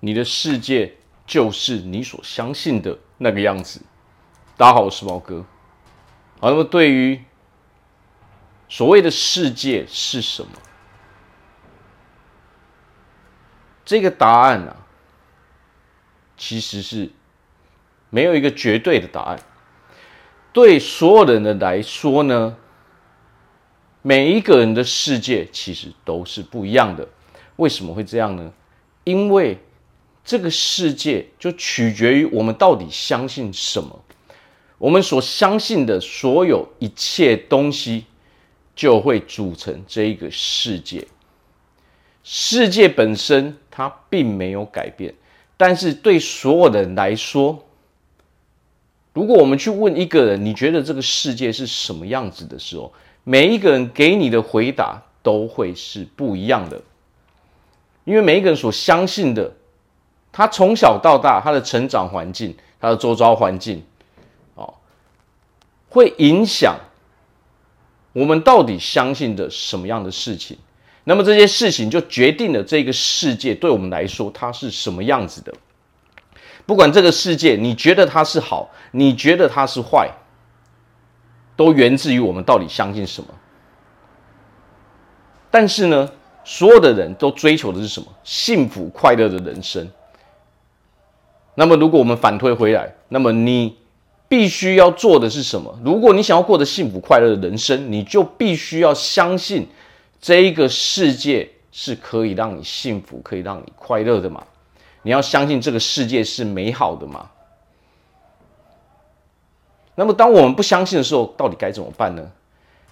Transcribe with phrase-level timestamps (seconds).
[0.00, 0.94] 你的世界
[1.26, 3.82] 就是你所相信的那个样子。
[4.56, 5.44] 大家好，我是毛哥。
[6.40, 7.22] 好，那么对于
[8.68, 10.52] 所谓的世界是什么？
[13.84, 14.76] 这个答案啊，
[16.36, 17.10] 其实是
[18.08, 19.38] 没有一个绝对的答案。
[20.52, 22.56] 对所有人的来说呢，
[24.00, 27.06] 每一个人的世界其实都是不一样的。
[27.56, 28.52] 为什么会这样呢？
[29.04, 29.58] 因为
[30.30, 34.00] 这个世界就取决于我们到底相信什么。
[34.78, 38.04] 我们所相信的所有一切东西，
[38.76, 41.04] 就会组成这一个世界。
[42.22, 45.12] 世界本身它并没有改变，
[45.56, 47.64] 但是对所有的人来说，
[49.12, 52.92] 如果我们去问一个人，你觉得这个世界是什么样子的时候，
[53.24, 56.80] 每一个人给你的回答都会是不一样的，
[58.04, 59.52] 因为每一个人所相信的，
[60.32, 63.82] 他从小到大他的成长环境，他的周遭环境，
[64.54, 64.72] 哦，
[65.88, 66.78] 会影响
[68.12, 70.56] 我们到底相信的什么样的事情。
[71.04, 75.52] 那么这些事情就决定了这个世界对我们来说它是什么样子的。
[76.66, 80.08] 不管这个世界你觉得它是好，你觉得它是坏，
[81.56, 83.28] 都源自于我们到底相信什么。
[85.50, 86.08] 但是呢，
[86.44, 88.06] 所有的人都追求的是什么？
[88.22, 89.90] 幸福快乐的人生。
[91.54, 93.76] 那么如果我们反推回来，那么你
[94.28, 95.78] 必须要做的是什么？
[95.84, 99.66] 如果你想要过得幸福快乐的人生，你就必须要相信。
[100.20, 104.44] 这一个世界是可以让你幸福、可以让你快乐的嘛？
[105.02, 107.30] 你要相信这个世界是美好的嘛？
[109.94, 112.22] 那么，当我们不相信的时候，到底该怎么办呢？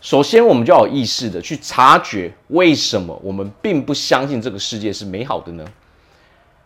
[0.00, 5.64] 首先，我们就要有意识的去察觉，为什么我们并不相信这个世界是美好的呢？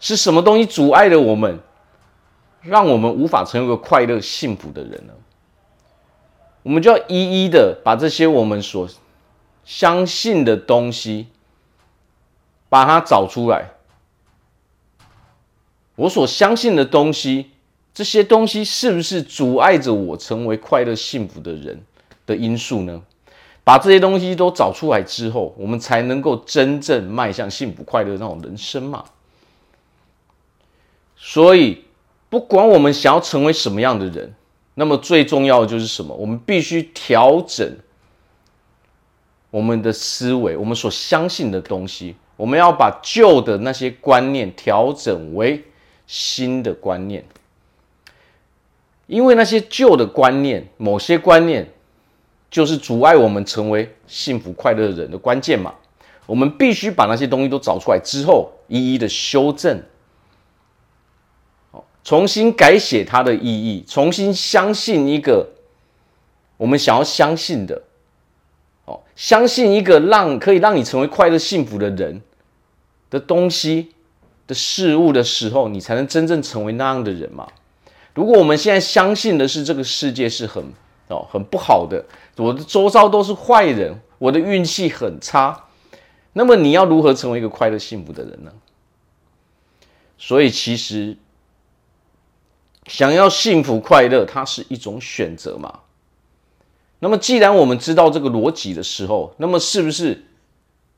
[0.00, 1.58] 是什么东西阻碍了我们，
[2.68, 5.12] 让我们无法成为一个快乐、幸福的人呢？
[6.62, 8.88] 我们就要一一的把这些我们所
[9.64, 11.28] 相信的东西，
[12.68, 13.70] 把它找出来。
[15.94, 17.52] 我所相信的东西，
[17.94, 21.80] 这些东西是不是阻碍着我成为快乐幸福的人
[22.26, 23.02] 的因素呢？
[23.64, 29.04] 把这些东西都找出来之后，我们才能够真正迈向幸福快乐那种人生嘛。
[31.16, 31.85] 所以，
[32.28, 34.34] 不管我们想要成为什么样的人，
[34.74, 36.14] 那么最重要的就是什么？
[36.14, 37.76] 我们必须调整。
[39.50, 45.64] 我们的思维，我们所相信的东西，我们要把旧的那些观念调整为
[46.06, 47.24] 新的观念，
[49.06, 51.72] 因为那些旧的观念，某些观念
[52.50, 55.72] 就是阻碍我们成为幸福快乐的人的关键嘛。
[56.26, 59.80] 我们必须把那些东西都找出来之后，一一的修正，
[62.06, 65.48] 重新改写它的意义，重新相信一个
[66.56, 67.82] 我们想要相信的。
[68.84, 72.22] 哦，相信一个让可以让你成为快乐幸福的人
[73.10, 73.88] 的东西
[74.46, 77.48] 的事物的时候，你才能真正成为那样的人嘛。
[78.14, 80.62] 如果我们现在相信的是这个世界是很
[81.08, 82.04] 哦很不好的，
[82.36, 85.64] 我的周遭都是坏人，我的运气很差，
[86.34, 88.52] 那么你要如何成为一个快乐幸福的人呢？
[90.16, 91.16] 所以其实
[92.86, 95.80] 想要幸福快乐，它是一种选择嘛。
[97.00, 100.24] 那么，既然我们知道这个逻辑的时候，那么是不是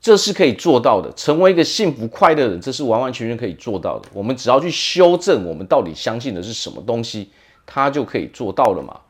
[0.00, 1.12] 这是可以做到的？
[1.12, 4.08] 成为一个幸福快乐的人，这是完完全全可以做到的。
[4.14, 7.30] 我们只要去修正我们到底相信的是什么东西，
[7.66, 9.00] 它就可以做到了嘛。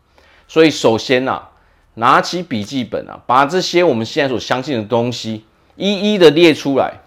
[0.49, 1.41] 所以，首先呐，
[1.95, 5.45] 拿起笔记本啊，把这些我们现在所相信的东西
[5.77, 7.01] 一一的列出来。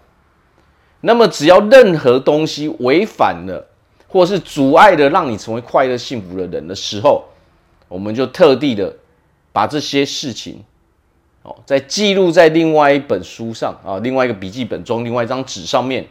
[1.02, 3.68] 那么，只要任何东西违反了，
[4.08, 7.24] 或是阻碍了让你成为快乐幸福的人的时候，
[7.88, 8.96] 我们就特地的。
[9.52, 10.62] 把这些事情，
[11.40, 16.06] 哦，再记录在另外一本书上啊，另外一个笔记本中，另外一张纸上面，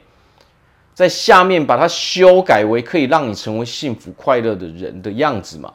[0.95, 5.73] 在下面把它修改为可以让你成为幸福快乐的人的样子嘛。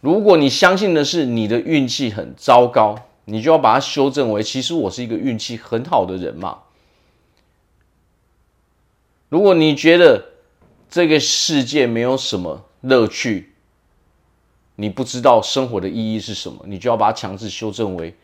[0.00, 6.58] 如果你相信的是你的运气很糟糕，你就要把它修正为其实我是一个运气很好的人嘛。
[9.36, 10.24] 如果你觉得
[10.88, 13.52] 这个世界没有什么乐趣，
[14.76, 18.14] 你不知道生活的意义是什么，你就要把它强制修正为，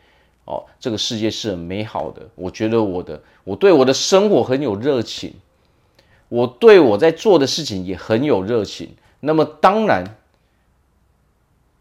[0.45, 2.27] 哦，这个世界是很美好的。
[2.33, 5.31] 我觉得我的，我对我的生活很有热情，
[6.29, 8.89] 我对我在做的事情也很有热情。
[9.19, 10.17] 那么当然，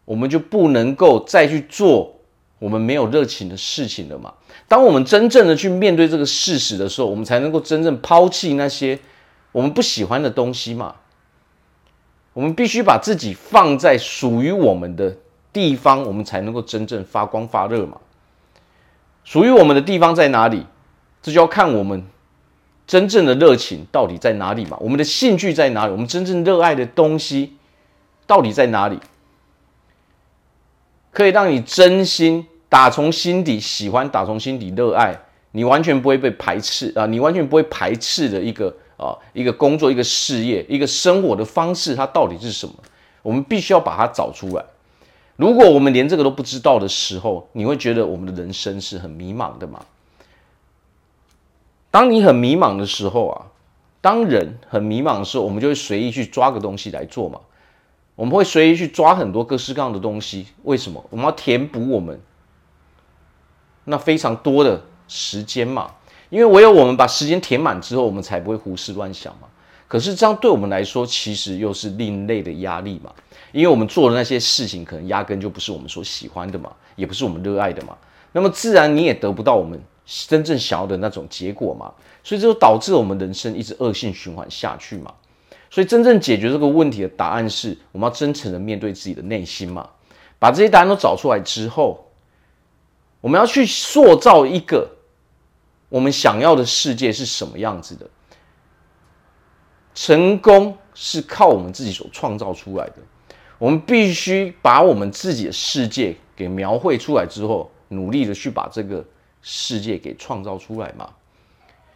[0.04, 2.20] 我们就不能够再去做
[2.58, 4.34] 我们没有热情的事情了嘛。
[4.68, 8.98] 当我们真正的去面对这个事实的时候，我们才能够真正抛弃那些
[9.52, 10.96] 我们不喜欢的东西嘛。
[12.32, 15.14] 我们必须把自己放在属于我们的
[15.52, 17.98] 地方，我们才能够真正发光发热嘛。
[19.22, 20.66] 属于我们的地方在哪里？
[21.22, 22.04] 这就要看我们
[22.86, 24.76] 真正的热情到底在哪里嘛。
[24.80, 25.92] 我们的兴趣在哪里？
[25.92, 27.56] 我们真正热爱的东西
[28.26, 28.98] 到底在哪里？
[31.12, 35.20] 可以让你真心打从心底喜欢，打从心底热爱，
[35.50, 37.04] 你完全不会被排斥啊！
[37.04, 42.74] 你完全不会排斥的一个啊，一个工作，一个事业，一个生活的方式，它到底是什么？
[43.22, 44.64] 我们必须要把它找出来。
[45.36, 49.84] 如果我们连这个都不知道的时候，你会觉得我们的人生是很迷茫的嘛？
[51.90, 53.46] 当你很迷茫的时候啊，
[54.00, 57.40] 当人很迷茫的时候，我们就会随意去抓个东西来做嘛。
[58.14, 61.04] 我们会随意去抓很多各式各样的东西，为什么？
[61.10, 62.20] 我们要填补我们
[63.84, 65.92] 那非常多的时间嘛。
[66.32, 69.46] 因为唯有我们把时间填满之后，我们才不会胡思乱想嘛。
[69.86, 73.12] 可是这样对我们来说，其实又是另类的压力嘛。
[73.52, 77.94] 因为我们做的那些事情，可能压根就不是我们所喜欢的嘛，也不是我们热爱的嘛。
[78.32, 81.92] 那么自然你也得不到我们真正想要的那种结果嘛。
[82.24, 85.12] 所以这就导致我们人生一直恶性循环下去嘛。
[85.70, 89.86] 所以，真正解决这个问题的答案是，我们要真诚的面对自己的内心嘛。
[90.38, 92.06] 把这些答案都找出来之后，
[93.20, 94.88] 我们要去塑造一个
[95.92, 98.08] 我们想要的世界是什么样子的。
[99.94, 102.94] 成功是靠我们自己所创造出来的。
[103.58, 109.04] 我们必须把我们自己的世界给描绘出来之后，努力的去把这个
[109.42, 111.10] 世界给创造出来嘛。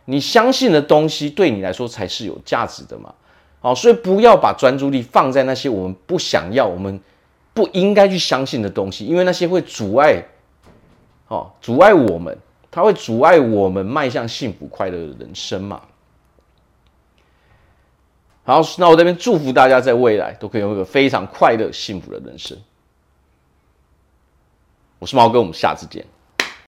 [0.04, 3.14] 你相信的东西，对你来说才是有价值的嘛。
[3.60, 7.00] 好，所以不要把专注力放在那些我们不想要、我们
[7.54, 10.22] 不应该去相信的东西，因为那些会阻碍，
[11.28, 12.36] 哦，阻碍我们，
[12.76, 15.80] 它会阻碍我们迈向幸福快乐的人生嘛。
[18.44, 22.54] 好，那我这边祝福大家在未来都可以有一个非常快乐、幸福的人生。
[24.98, 26.04] 我是毛哥，我们下次见。